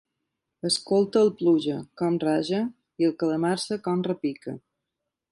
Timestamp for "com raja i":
2.01-3.07